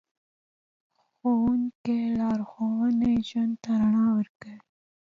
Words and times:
د 0.95 0.97
ښوونکي 1.13 1.97
لارښوونه 2.19 3.09
ژوند 3.27 3.53
ته 3.63 3.69
رڼا 3.79 4.05
ورکوي. 4.17 4.57